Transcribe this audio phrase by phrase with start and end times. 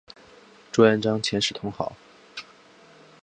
[0.71, 1.95] 朱元璋遣使通好。